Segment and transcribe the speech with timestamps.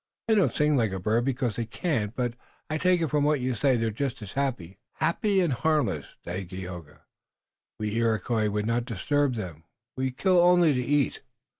[0.27, 2.33] "They don't sing like the bird, because they can't, but
[2.71, 7.01] I take it from what you say they're just as happy." "Happy and harmless, Dagaeoga.
[7.77, 9.63] We Iroquois would not disturb them.
[9.95, 11.21] We kill only to eat."